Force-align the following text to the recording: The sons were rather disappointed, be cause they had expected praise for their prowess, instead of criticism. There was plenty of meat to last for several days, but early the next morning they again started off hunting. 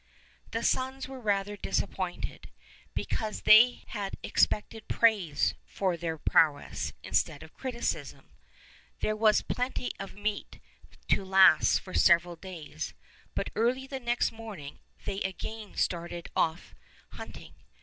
The 0.49 0.63
sons 0.63 1.07
were 1.07 1.19
rather 1.19 1.55
disappointed, 1.55 2.49
be 2.95 3.05
cause 3.05 3.41
they 3.43 3.83
had 3.89 4.15
expected 4.23 4.87
praise 4.87 5.53
for 5.63 5.95
their 5.95 6.17
prowess, 6.17 6.93
instead 7.03 7.43
of 7.43 7.53
criticism. 7.53 8.31
There 9.01 9.15
was 9.15 9.43
plenty 9.43 9.91
of 9.99 10.15
meat 10.15 10.59
to 11.09 11.23
last 11.23 11.81
for 11.81 11.93
several 11.93 12.35
days, 12.35 12.95
but 13.35 13.51
early 13.55 13.85
the 13.85 13.99
next 13.99 14.31
morning 14.31 14.79
they 15.05 15.21
again 15.21 15.75
started 15.75 16.29
off 16.35 16.73
hunting. 17.09 17.53